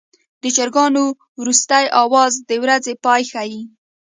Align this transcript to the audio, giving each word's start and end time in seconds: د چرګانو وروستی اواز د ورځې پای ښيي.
د 0.41 0.43
چرګانو 0.55 1.03
وروستی 1.41 1.85
اواز 2.01 2.33
د 2.49 2.51
ورځې 2.63 2.93
پای 3.05 3.21
ښيي. 3.31 3.61